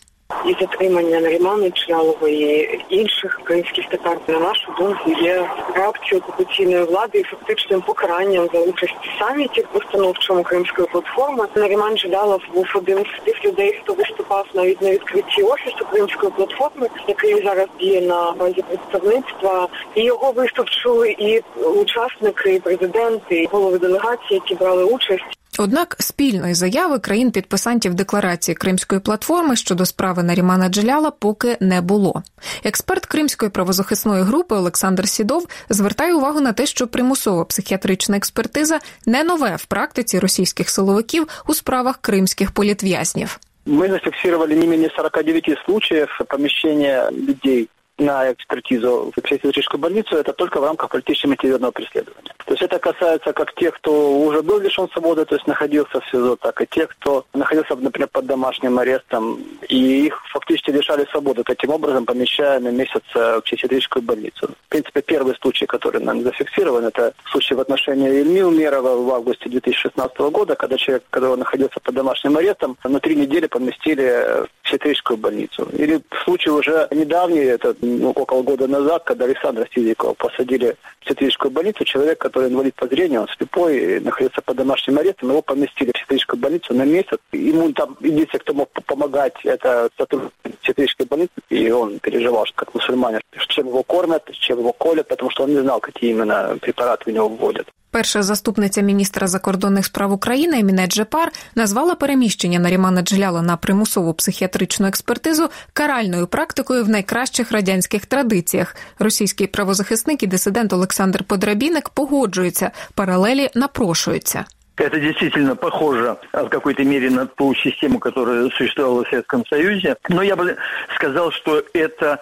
І 0.46 0.56
затримання 0.60 1.20
Нарімани 1.20 1.70
Чалової 1.70 2.80
інших 2.88 3.38
українських 3.42 3.88
татар, 3.88 4.18
на 4.28 4.40
нашу 4.40 4.72
думку, 4.78 5.10
є 5.22 5.50
реакцією 5.74 6.24
окупаційної 6.28 6.84
влади 6.84 7.18
і 7.18 7.22
фактичним 7.22 7.80
покаранням 7.80 8.48
за 8.52 8.60
участь 8.60 8.94
в 9.02 9.24
саміті 9.24 9.64
постановчому 9.72 10.42
кримської 10.42 10.88
платформи. 10.92 11.46
Наріман 11.54 11.96
Джалялов 11.96 12.40
був 12.54 12.66
один 12.74 12.98
з 12.98 13.24
тих 13.24 13.44
людей, 13.44 13.80
хто 13.82 13.94
виступав 13.94 14.46
навіть 14.54 14.82
на 14.82 14.90
відкритті 14.90 15.42
офісу 15.42 15.86
кримської 15.90 16.32
платформи, 16.36 16.88
який 17.08 17.42
зараз 17.44 17.66
діє 17.80 18.00
на 18.00 18.32
базі 18.32 18.62
представництва. 18.68 19.68
І 19.94 20.04
його 20.04 20.32
виступ 20.32 20.70
чули 20.70 21.10
і 21.18 21.42
учасники, 21.60 22.54
і 22.54 22.60
президенти, 22.60 23.42
і 23.42 23.46
голови 23.46 23.78
делегації, 23.78 24.40
які 24.42 24.54
брали 24.54 24.84
участь. 24.84 25.38
Однак 25.60 25.96
спільної 25.98 26.54
заяви 26.54 26.98
країн 26.98 27.30
підписантів 27.30 27.94
декларації 27.94 28.54
Кримської 28.54 29.00
платформи 29.00 29.56
щодо 29.56 29.86
справи 29.86 30.22
Нарімана 30.22 30.68
Джеляла 30.68 31.10
поки 31.10 31.56
не 31.60 31.80
було. 31.80 32.22
Експерт 32.64 33.06
Кримської 33.06 33.50
правозахисної 33.50 34.22
групи 34.22 34.54
Олександр 34.54 35.08
Сідов 35.08 35.48
звертає 35.68 36.14
увагу 36.14 36.40
на 36.40 36.52
те, 36.52 36.66
що 36.66 36.86
примусова 36.86 37.44
психіатрична 37.44 38.16
експертиза 38.16 38.78
не 39.06 39.24
нове 39.24 39.56
в 39.56 39.64
практиці 39.64 40.18
російських 40.18 40.70
силовиків 40.70 41.28
у 41.46 41.54
справах 41.54 41.98
кримських 42.00 42.50
політв'язнів. 42.50 43.40
Мы 43.66 43.90
зафиксировали 43.90 44.54
не 44.54 44.66
менее 44.66 44.90
49 44.96 45.58
случаев 45.66 46.08
помещения 46.28 47.10
людей 47.10 47.68
на 47.98 48.32
экспертизу 48.32 49.12
в 49.14 49.20
психиатрическую 49.20 49.80
больницу, 49.80 50.16
это 50.16 50.32
только 50.32 50.60
в 50.60 50.64
рамках 50.64 50.90
политически-мотивированного 50.90 51.72
преследования. 51.72 52.32
То 52.44 52.54
есть 52.54 52.62
это 52.62 52.78
касается 52.78 53.32
как 53.32 53.54
тех, 53.54 53.74
кто 53.74 54.18
уже 54.20 54.42
был 54.42 54.58
лишен 54.58 54.88
свободы, 54.90 55.24
то 55.24 55.34
есть 55.34 55.46
находился 55.46 56.00
в 56.00 56.10
СИЗО, 56.10 56.36
так 56.36 56.60
и 56.62 56.66
тех, 56.66 56.88
кто 56.88 57.26
находился, 57.34 57.76
например, 57.76 58.08
под 58.08 58.26
домашним 58.26 58.78
арестом, 58.78 59.38
и 59.68 60.06
их 60.06 60.22
фактически 60.30 60.70
лишали 60.70 61.06
свободы, 61.10 61.42
таким 61.42 61.70
образом 61.70 62.06
помещая 62.06 62.60
на 62.60 62.68
месяц 62.68 63.02
в 63.14 63.40
психиатрическую 63.42 64.02
больницу. 64.02 64.48
В 64.66 64.68
принципе, 64.70 65.02
первый 65.02 65.34
случай, 65.40 65.66
который 65.66 66.00
нам 66.00 66.22
зафиксирован, 66.22 66.86
это 66.86 67.12
случай 67.30 67.54
в 67.54 67.60
отношении 67.60 68.20
Ильми 68.20 68.42
Умерова 68.42 68.96
в 68.96 69.10
августе 69.12 69.48
2016 69.48 70.18
года, 70.18 70.54
когда 70.56 70.76
человек, 70.76 71.04
когда 71.10 71.30
он 71.30 71.40
находился 71.40 71.80
под 71.82 71.94
домашним 71.94 72.36
арестом, 72.36 72.76
на 72.84 73.00
три 73.00 73.16
недели 73.16 73.46
поместили 73.46 74.46
в 74.46 74.64
психиатрическую 74.64 75.16
больницу. 75.16 75.68
Или 75.72 76.00
случай 76.24 76.50
уже 76.50 76.88
недавний, 76.90 77.40
это 77.40 77.74
около 77.87 78.41
года 78.41 78.67
назад, 78.67 79.03
когда 79.03 79.25
Александра 79.25 79.67
Сизикова 79.73 80.13
посадили 80.13 80.75
в 80.99 80.99
психиатрическую 81.01 81.51
больницу, 81.51 81.83
человек, 81.85 82.19
который 82.19 82.49
инвалид 82.49 82.75
по 82.75 82.87
зрению, 82.87 83.21
он 83.21 83.27
слепой, 83.37 83.99
находился 83.99 84.41
под 84.41 84.57
домашним 84.57 84.97
арестом, 84.99 85.29
его 85.29 85.41
поместили 85.41 85.89
в 85.89 85.93
психиатрическую 85.93 86.39
больницу 86.39 86.73
на 86.73 86.83
месяц. 86.83 87.19
Ему 87.31 87.71
там 87.73 87.97
единственное, 87.99 88.41
кто 88.41 88.53
мог 88.53 88.69
помогать, 88.85 89.33
это 89.43 89.89
сотрудник 89.97 90.31
психиатрической 90.59 91.05
больницы, 91.05 91.31
и 91.49 91.71
он 91.71 91.99
переживал, 91.99 92.45
что 92.45 92.55
как 92.55 92.73
мусульманин, 92.73 93.21
чем 93.47 93.67
его 93.67 93.83
кормят, 93.83 94.29
чем 94.31 94.59
его 94.59 94.73
колят, 94.73 95.07
потому 95.07 95.29
что 95.31 95.43
он 95.43 95.51
не 95.51 95.61
знал, 95.61 95.79
какие 95.79 96.11
именно 96.11 96.57
препараты 96.61 97.11
в 97.11 97.13
него 97.13 97.29
вводят. 97.29 97.67
Перша 97.93 98.23
заступниця 98.23 98.81
міністра 98.81 99.27
закордонних 99.27 99.85
справ 99.85 100.11
України 100.11 100.59
Еміне 100.59 100.87
Джепар 100.87 101.31
назвала 101.55 101.95
переміщення 101.95 102.59
Нарімана 102.59 103.01
Джляла 103.01 103.41
на 103.41 103.57
примусову 103.57 104.13
психіатричну 104.13 104.87
експертизу 104.87 105.49
каральною 105.73 106.27
практикою 106.27 106.83
в 106.83 106.89
найкращих 106.89 107.51
радянських 107.51 108.05
традиціях. 108.05 108.75
Російський 108.99 109.47
правозахисник 109.47 110.23
і 110.23 110.27
дисидент 110.27 110.73
Олександр 110.73 111.23
Подрабіник 111.23 111.89
погоджується, 111.89 112.71
паралелі 112.95 113.49
напрошуються. 113.55 114.45
Это 114.75 114.99
действительно 114.99 115.55
похоже 115.55 116.17
в 116.33 116.49
какой-то 116.49 116.83
мере 116.83 117.11
на 117.11 117.27
ту 117.27 117.53
систему, 117.53 117.99
которая 117.99 118.49
существовала 118.49 119.03
в 119.03 119.07
Советском 119.07 119.45
Союзе. 119.45 119.95
Но 120.09 120.23
я 120.23 120.35
бы 120.35 120.57
сказал, 120.95 121.31
что 121.31 121.63
это 121.73 122.19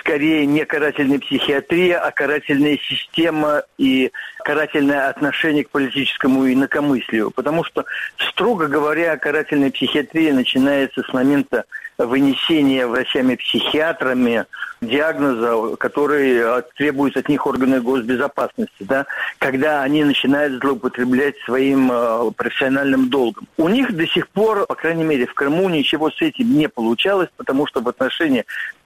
скорее 0.00 0.46
не 0.46 0.64
карательная 0.64 1.18
психиатрия, 1.18 1.98
а 1.98 2.10
карательная 2.10 2.78
система 2.78 3.64
и 3.76 4.10
карательное 4.45 5.09
отношение 5.09 5.63
к 5.63 5.71
политическому 5.71 6.47
инакомыслию. 6.53 7.31
Потому 7.31 7.63
что, 7.63 7.83
строго 8.29 8.67
говоря, 8.67 9.17
карательная 9.17 9.71
психиатрия 9.71 10.33
начинается 10.33 11.01
с 11.01 11.11
момента 11.11 11.65
вынесения 11.97 12.85
врачами-психиатрами 12.85 14.45
диагноза, 14.81 15.75
который 15.77 16.35
э, 16.35 16.61
требует 16.77 17.17
от 17.17 17.27
них 17.27 17.47
органы 17.47 17.81
госбезопасности, 17.81 18.83
да, 18.83 19.07
когда 19.39 19.81
они 19.81 20.03
начинают 20.03 20.61
злоупотреблять 20.61 21.35
своим 21.45 21.89
э, 21.91 22.31
профессиональным 22.35 23.09
долгом. 23.09 23.47
У 23.57 23.67
них 23.69 23.95
до 23.95 24.05
сих 24.05 24.27
пор, 24.27 24.67
по 24.67 24.75
крайней 24.75 25.05
мере, 25.05 25.25
в 25.25 25.33
Крыму 25.33 25.69
ничего 25.69 26.11
с 26.11 26.21
этим 26.21 26.53
не 26.55 26.69
получалось, 26.69 27.29
потому 27.37 27.65
что 27.65 27.81
в 27.81 27.87
отношении 27.87 28.45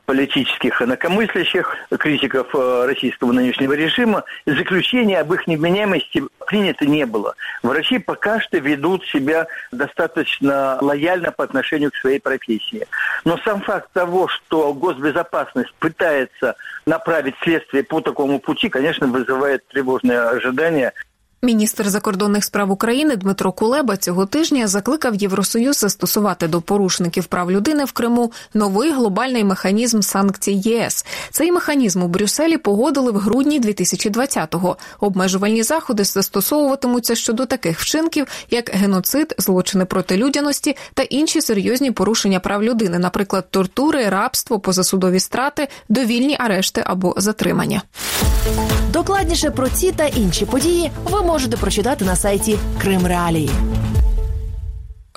политических 0.09 0.81
инакомыслящих, 0.81 1.71
критиков 1.99 2.47
э, 2.55 2.85
российского 2.87 3.31
нынешнего 3.31 3.73
режима, 3.73 4.23
заключения 4.47 5.19
об 5.19 5.31
их 5.35 5.45
невменяемости 5.45 6.23
принято 6.47 6.87
не 6.87 7.05
было. 7.05 7.35
Врачи 7.61 7.99
пока 7.99 8.39
что 8.39 8.57
ведут 8.57 9.05
себя 9.05 9.45
достаточно 9.71 10.79
лояльно 10.81 11.31
по 11.31 11.43
отношению 11.43 11.91
к 11.91 11.95
своей 11.97 12.19
профессии. 12.19 12.87
Но 13.23 13.37
сам 13.45 13.61
факт 13.61 13.87
того, 13.93 14.27
что 14.27 14.73
госбезопасность 14.73 15.75
пытается 15.75 16.55
направить 16.87 17.35
следствие 17.43 17.83
по 17.83 18.01
такому 18.01 18.39
пути, 18.39 18.67
конечно, 18.67 19.05
вызывает 19.05 19.67
тревожные 19.67 20.21
ожидания 20.21 20.91
Міністр 21.41 21.89
закордонних 21.89 22.43
справ 22.43 22.71
України 22.71 23.15
Дмитро 23.15 23.51
Кулеба 23.51 23.97
цього 23.97 24.25
тижня 24.25 24.67
закликав 24.67 25.15
Євросоюз 25.15 25.77
застосувати 25.77 26.47
до 26.47 26.61
порушників 26.61 27.25
прав 27.25 27.51
людини 27.51 27.85
в 27.85 27.91
Криму 27.91 28.31
новий 28.53 28.91
глобальний 28.91 29.43
механізм 29.43 30.01
санкцій 30.01 30.51
ЄС. 30.51 31.05
Цей 31.31 31.51
механізм 31.51 32.03
у 32.03 32.07
Брюсселі 32.07 32.57
погодили 32.57 33.11
в 33.11 33.17
грудні 33.17 33.61
2020-го. 33.61 34.77
Обмежувальні 34.99 35.63
заходи 35.63 36.03
застосовуватимуться 36.03 37.15
щодо 37.15 37.45
таких 37.45 37.79
вчинків, 37.79 38.27
як 38.49 38.69
геноцид, 38.69 39.35
злочини 39.37 39.85
проти 39.85 40.17
людяності 40.17 40.75
та 40.93 41.03
інші 41.03 41.41
серйозні 41.41 41.91
порушення 41.91 42.39
прав 42.39 42.63
людини, 42.63 42.99
наприклад, 42.99 43.51
тортури, 43.51 44.09
рабство, 44.09 44.59
позасудові 44.59 45.19
страти, 45.19 45.67
довільні 45.89 46.37
арешти 46.39 46.83
або 46.85 47.13
затримання. 47.17 47.81
Докладніше 48.93 49.51
про 49.51 49.69
ці 49.69 49.91
та 49.91 50.05
інші 50.05 50.45
події 50.45 50.91
ви 51.05 51.21
можете 51.29 51.57
прочитати 51.57 52.05
на 52.05 52.15
сайті 52.15 52.57
Крим 52.81 53.07
Реалії. 53.07 53.49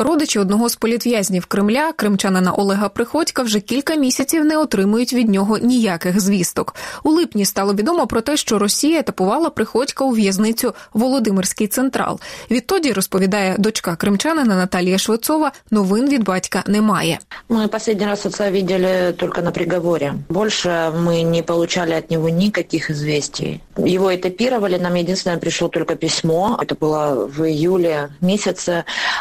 Родичі 0.02 0.38
одного 0.38 0.68
з 0.68 0.76
політв'язнів 0.76 1.46
Кремля, 1.46 1.92
кримчанина 1.92 2.52
Олега 2.52 2.88
Приходька, 2.88 3.42
вже 3.42 3.60
кілька 3.60 3.94
місяців 3.94 4.44
не 4.44 4.58
отримують 4.58 5.12
від 5.12 5.28
нього 5.28 5.58
ніяких 5.58 6.20
звісток. 6.20 6.74
У 7.04 7.10
липні 7.10 7.44
стало 7.44 7.74
відомо 7.74 8.06
про 8.06 8.20
те, 8.20 8.36
що 8.36 8.58
Росія 8.58 9.00
етапувала 9.00 9.50
Приходька 9.50 10.04
у 10.04 10.10
в'язницю 10.10 10.74
Володимирський 10.94 11.66
Централ. 11.66 12.20
Відтоді 12.50 12.92
розповідає 12.92 13.56
дочка 13.58 13.96
кримчанина 13.96 14.56
Наталія 14.56 14.98
Швецова. 14.98 15.52
Новин 15.70 16.08
від 16.08 16.24
батька 16.24 16.64
немає. 16.66 17.18
Ми 17.48 17.66
останній 17.66 18.06
раз 18.06 18.26
отца 18.26 18.50
видели 18.50 19.14
тільки 19.20 19.42
на 19.42 19.50
приговорі. 19.50 20.12
Більше 20.30 20.90
ми 20.90 21.24
не 21.24 21.40
отримали 21.40 21.96
від 21.96 22.10
нього 22.10 22.28
ніяких 22.28 22.96
звістей. 22.96 23.60
Його 23.78 24.10
етапували, 24.10 24.78
нам 24.78 24.96
єдине 24.96 25.36
прийшло 25.36 25.68
тільки 25.68 25.96
письмо. 25.96 26.58
Це 26.68 26.74
було 26.80 27.30
в 27.36 27.42
июлі 27.42 27.96
місяці, 28.20 28.72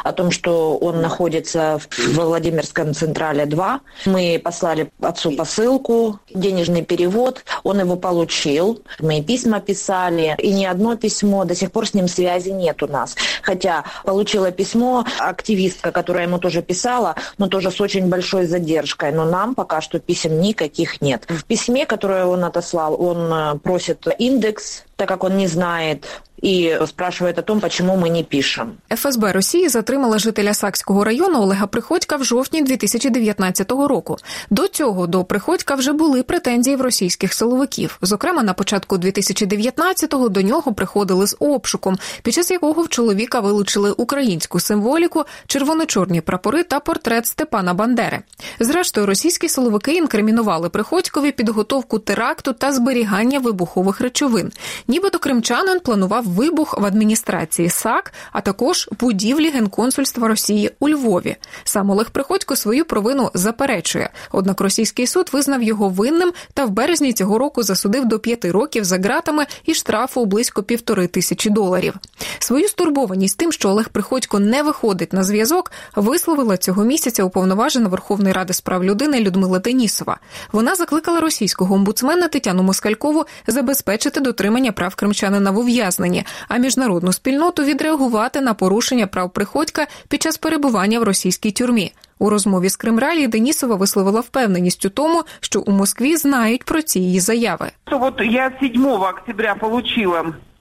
о 0.05 0.11
том, 0.11 0.31
що 0.31 0.70
он 0.77 1.01
находится 1.01 1.79
в 1.89 2.15
Владимирском 2.15 2.93
Централе 2.93 3.45
2. 3.45 3.81
Мы 4.05 4.41
послали 4.43 4.91
отцу 5.01 5.31
посылку, 5.31 6.19
денежный 6.33 6.83
перевод, 6.83 7.43
он 7.63 7.79
его 7.79 7.95
получил. 7.95 8.81
Мы 8.99 9.21
письма 9.21 9.59
писали, 9.59 10.35
и 10.37 10.51
ни 10.53 10.65
одно 10.65 10.95
письмо, 10.95 11.45
до 11.45 11.55
сих 11.55 11.71
пор 11.71 11.87
с 11.87 11.93
ним 11.93 12.07
связи 12.07 12.49
нет 12.49 12.81
у 12.83 12.87
нас. 12.87 13.15
Хотя 13.41 13.83
получила 14.03 14.51
письмо 14.51 15.05
активистка, 15.19 15.91
которая 15.91 16.27
ему 16.27 16.37
тоже 16.37 16.61
писала, 16.61 17.15
но 17.37 17.47
тоже 17.47 17.71
с 17.71 17.81
очень 17.81 18.07
большой 18.09 18.45
задержкой. 18.45 19.11
Но 19.11 19.25
нам 19.25 19.55
пока 19.55 19.81
что 19.81 19.99
писем 19.99 20.41
никаких 20.41 21.01
нет. 21.01 21.25
В 21.27 21.45
письме, 21.45 21.85
которое 21.85 22.25
он 22.25 22.43
отослал, 22.43 23.01
он 23.01 23.31
э, 23.31 23.59
просит 23.59 24.07
индекс, 24.19 24.83
так 24.95 25.07
как 25.07 25.23
он 25.23 25.37
не 25.37 25.47
знает 25.47 26.05
і 26.41 26.73
спрашивает 26.87 27.39
о 27.39 27.41
том, 27.41 27.61
чому 27.69 27.97
ми 27.97 28.09
не 28.09 28.23
пишемо. 28.23 28.71
ФСБ 28.95 29.31
Росії 29.31 29.69
затримала 29.69 30.19
жителя 30.19 30.53
Сакського 30.53 31.03
району 31.03 31.41
Олега 31.41 31.67
Приходька 31.67 32.15
в 32.15 32.23
жовтні 32.23 32.61
2019 32.61 33.71
року. 33.71 34.17
До 34.49 34.67
цього 34.67 35.07
до 35.07 35.23
Приходька 35.23 35.75
вже 35.75 35.93
були 35.93 36.23
претензії 36.23 36.75
в 36.75 36.81
російських 36.81 37.33
силовиків. 37.33 37.97
Зокрема, 38.01 38.43
на 38.43 38.53
початку 38.53 38.95
2019-го 38.97 40.29
до 40.29 40.41
нього 40.41 40.73
приходили 40.73 41.27
з 41.27 41.35
обшуком, 41.39 41.97
під 42.23 42.33
час 42.33 42.51
якого 42.51 42.81
в 42.81 42.89
чоловіка 42.89 43.39
вилучили 43.39 43.91
українську 43.91 44.59
символіку, 44.59 45.23
червоно-чорні 45.47 46.21
прапори 46.21 46.63
та 46.63 46.79
портрет 46.79 47.25
Степана 47.25 47.73
Бандери. 47.73 48.19
Зрештою, 48.59 49.07
російські 49.07 49.49
силовики 49.49 49.93
інкримінували 49.93 50.69
Приходькові 50.69 51.31
підготовку 51.31 51.99
теракту 51.99 52.53
та 52.53 52.71
зберігання 52.71 53.39
вибухових 53.39 54.01
речовин. 54.01 54.51
Нібито 54.87 55.19
кримчанин 55.19 55.79
планував 55.79 56.30
вибух 56.31 56.77
в 56.77 56.85
адміністрації 56.85 57.69
САК, 57.69 58.13
а 58.31 58.41
також 58.41 58.89
будівлі 58.99 59.49
генконсульства 59.49 60.27
Росії 60.27 60.71
у 60.79 60.89
Львові. 60.89 61.35
Сам 61.63 61.89
Олег 61.89 62.09
Приходько 62.09 62.55
свою 62.55 62.85
провину 62.85 63.31
заперечує. 63.33 64.09
Однак 64.31 64.61
російський 64.61 65.07
суд 65.07 65.29
визнав 65.33 65.63
його 65.63 65.89
винним 65.89 66.31
та 66.53 66.65
в 66.65 66.69
березні 66.69 67.13
цього 67.13 67.37
року 67.37 67.63
засудив 67.63 68.05
до 68.05 68.19
п'яти 68.19 68.51
років 68.51 68.83
за 68.83 68.97
ґратами 68.97 69.45
і 69.65 69.73
штрафу 69.73 70.25
близько 70.25 70.63
півтори 70.63 71.07
тисячі 71.07 71.49
доларів. 71.49 71.93
Свою 72.39 72.67
стурбованість 72.67 73.37
тим, 73.37 73.51
що 73.51 73.69
Олег 73.69 73.89
Приходько 73.89 74.39
не 74.39 74.63
виходить 74.63 75.13
на 75.13 75.23
зв'язок, 75.23 75.71
висловила 75.95 76.57
цього 76.57 76.83
місяця 76.83 77.23
уповноважена 77.23 77.89
Верховної 77.89 78.33
ради 78.33 78.53
з 78.53 78.61
прав 78.61 78.83
людини 78.83 79.19
Людмила 79.19 79.59
Денісова. 79.59 80.17
Вона 80.51 80.75
закликала 80.75 81.19
російського 81.19 81.75
омбудсмена 81.75 82.27
Тетяну 82.27 82.63
Москалькову 82.63 83.25
забезпечити 83.47 84.19
дотримання 84.19 84.71
прав 84.71 84.95
кримчанина 84.95 85.51
в 85.51 85.57
ув'язненні, 85.57 86.20
а 86.47 86.57
міжнародну 86.57 87.13
спільноту 87.13 87.63
відреагувати 87.63 88.41
на 88.41 88.53
порушення 88.53 89.07
прав 89.07 89.29
приходька 89.29 89.87
під 90.09 90.21
час 90.21 90.37
перебування 90.37 90.99
в 90.99 91.03
російській 91.03 91.51
тюрмі. 91.51 91.93
У 92.19 92.29
розмові 92.29 92.69
з 92.69 92.75
Кримралі 92.75 93.27
Денісова 93.27 93.75
висловила 93.75 94.19
впевненість 94.19 94.85
у 94.85 94.89
тому, 94.89 95.23
що 95.39 95.61
у 95.61 95.71
Москві 95.71 96.17
знають 96.17 96.63
про 96.63 96.81
ці 96.81 96.99
її 96.99 97.19
заяви. 97.19 97.71
От 97.91 98.13
я 98.19 98.51
7 98.61 98.85
октября 98.85 99.55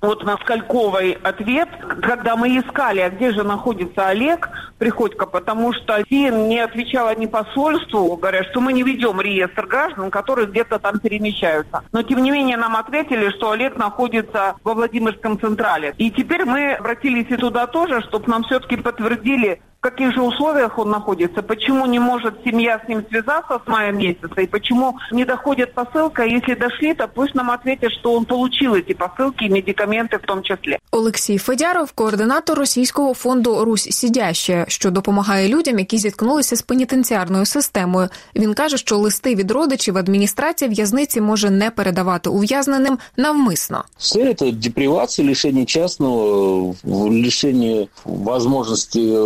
получила 0.00 0.10
от 0.10 0.24
Москальковой 0.24 1.12
ответ, 1.22 1.68
когда 2.02 2.36
мы 2.36 2.58
искали, 2.58 3.00
а 3.00 3.10
где 3.10 3.32
же 3.32 3.44
находится 3.44 4.08
Олег 4.08 4.48
Приходько, 4.78 5.26
потому 5.26 5.74
что 5.74 6.02
те 6.04 6.30
не 6.30 6.58
отвечала 6.58 7.14
ни 7.14 7.26
посольству, 7.26 8.16
говорят, 8.16 8.46
что 8.50 8.60
мы 8.60 8.72
не 8.72 8.82
ведем 8.82 9.20
реестр 9.20 9.66
граждан, 9.66 10.10
которые 10.10 10.46
где-то 10.46 10.78
там 10.78 11.00
перемещаются. 11.00 11.82
Но 11.92 12.02
тем 12.02 12.22
не 12.22 12.30
менее 12.30 12.56
нам 12.56 12.76
ответили, 12.76 13.28
что 13.30 13.50
Олег 13.50 13.76
находится 13.76 14.56
во 14.64 14.72
Владимирском 14.72 15.38
Централе. 15.38 15.94
И 15.98 16.10
теперь 16.10 16.46
мы 16.46 16.72
обратились 16.72 17.26
и 17.28 17.36
туда 17.36 17.66
тоже, 17.66 18.00
чтобы 18.02 18.28
нам 18.28 18.42
все-таки 18.44 18.76
подтвердили 18.76 19.60
в 19.79 19.87
каких 19.87 20.15
же 20.15 20.21
условиях 20.21 20.79
он 20.79 20.89
находится, 20.89 21.43
почему 21.43 21.85
не 21.85 21.99
может 21.99 22.33
семья 22.43 22.81
с 22.83 22.89
ним 22.89 23.05
связаться 23.09 23.61
с 23.63 23.67
мая 23.67 23.91
месяца, 23.91 24.41
и 24.41 24.47
почему 24.47 24.97
не 25.11 25.25
доходит 25.25 25.75
посылка, 25.75 26.23
если 26.23 26.55
дошли, 26.55 26.95
то 26.95 27.07
пусть 27.07 27.35
нам 27.35 27.51
ответят, 27.51 27.91
что 27.91 28.13
он 28.13 28.25
получил 28.25 28.73
эти 28.73 28.93
посылки 28.93 29.43
и 29.43 29.49
медикаменты 29.49 30.17
в 30.17 30.25
том 30.25 30.41
числе. 30.41 30.79
Олексій 30.91 31.37
Федяров, 31.37 31.91
координатор 31.91 32.57
російського 32.57 33.13
фонду 33.13 33.65
Русь 33.65 33.89
Сідяще, 33.91 34.65
що 34.67 34.91
допомагає 34.91 35.49
людям, 35.49 35.79
які 35.79 35.97
зіткнулися 35.97 36.55
з 36.55 36.61
пенітенціарною 36.61 37.45
системою. 37.45 38.09
Він 38.35 38.53
каже, 38.53 38.77
що 38.77 38.97
листи 38.97 39.35
від 39.35 39.51
родичів 39.51 39.97
адміністрація 39.97 40.71
в'язниці 40.71 41.21
може 41.21 41.49
не 41.49 41.71
передавати 41.71 42.29
ув'язненим 42.29 42.97
навмисно. 43.17 43.83
Все 43.97 44.33
це 44.33 44.51
депривація, 44.51 45.27
лишення 45.27 45.65
частного, 45.65 46.75
лишення 46.83 47.87
можливості 48.05 49.17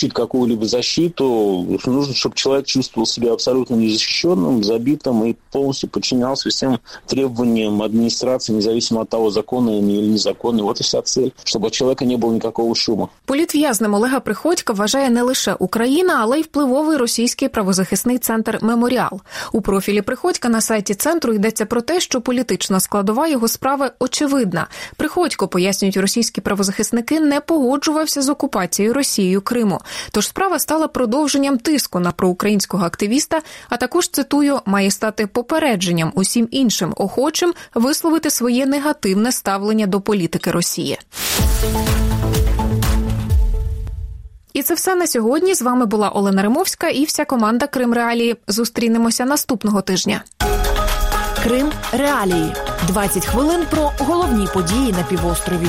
получить 0.00 0.12
какую-либо 0.12 0.66
защиту. 0.66 1.78
Нужно, 1.86 2.14
чтобы 2.14 2.34
человек 2.34 2.66
чувствовал 2.66 3.06
себя 3.06 3.32
абсолютно 3.32 3.74
незащищенным, 3.74 4.64
забитым 4.64 5.24
и 5.24 5.36
полностью 5.52 5.90
подчинялся 5.90 6.48
всем 6.48 6.80
требованиям 7.06 7.82
администрации, 7.82 8.54
независимо 8.54 9.02
от 9.02 9.10
того, 9.10 9.30
законный 9.30 9.78
или 9.78 10.12
незаконный. 10.12 10.62
Вот 10.62 10.80
и 10.80 10.82
вся 10.82 11.02
цель, 11.02 11.28
щоб 11.44 11.64
у 11.64 11.70
чоловіка 11.70 12.04
не 12.04 12.16
було 12.16 12.32
ніякого 12.32 12.74
шуму. 12.74 13.08
Політв'язним 13.24 13.94
Олега 13.94 14.20
Приходька 14.20 14.72
вважає 14.72 15.10
не 15.10 15.22
лише 15.22 15.54
Україна, 15.58 16.18
але 16.20 16.38
й 16.38 16.42
впливовий 16.42 16.96
російський 16.96 17.48
правозахисний 17.48 18.18
центр 18.18 18.58
Меморіал. 18.62 19.20
У 19.52 19.60
профілі 19.60 20.02
Приходька 20.02 20.48
на 20.48 20.60
сайті 20.60 20.94
центру 20.94 21.34
йдеться 21.34 21.66
про 21.66 21.80
те, 21.80 22.00
що 22.00 22.20
політична 22.20 22.80
складова 22.80 23.28
його 23.28 23.48
справи 23.48 23.90
очевидна. 23.98 24.66
Приходько 24.96 25.48
пояснюють 25.48 25.96
російські 25.96 26.40
правозахисники, 26.40 27.20
не 27.20 27.40
погоджувався 27.40 28.22
з 28.22 28.28
окупацією 28.28 28.94
Росією 28.94 29.40
Криму. 29.40 29.80
Тож 30.11 30.27
справа 30.27 30.59
стала 30.59 30.87
продовженням 30.87 31.57
тиску 31.57 31.99
на 31.99 32.11
проукраїнського 32.11 32.85
активіста. 32.85 33.41
А 33.69 33.77
також 33.77 34.09
цитую, 34.09 34.59
має 34.65 34.91
стати 34.91 35.27
попередженням 35.27 36.11
усім 36.15 36.47
іншим 36.51 36.93
охочим 36.97 37.53
висловити 37.75 38.29
своє 38.29 38.65
негативне 38.65 39.31
ставлення 39.31 39.85
до 39.85 40.01
політики 40.01 40.51
Росії. 40.51 40.99
І 44.53 44.61
це 44.61 44.73
все 44.73 44.95
на 44.95 45.07
сьогодні. 45.07 45.55
З 45.55 45.61
вами 45.61 45.85
була 45.85 46.09
Олена 46.09 46.41
Римовська 46.41 46.87
і 46.87 47.05
вся 47.05 47.25
команда 47.25 47.67
Крим 47.67 47.93
Реалії. 47.93 48.35
Зустрінемося 48.47 49.25
наступного 49.25 49.81
тижня. 49.81 50.23
Крим 51.43 51.71
Реалії 51.91 52.53
20 52.87 53.25
хвилин 53.25 53.65
про 53.69 53.91
головні 53.97 54.47
події 54.53 54.91
на 54.91 55.03
півострові. 55.03 55.67